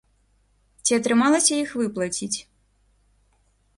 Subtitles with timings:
[0.87, 2.33] Ці атрымалася іх выплаціць?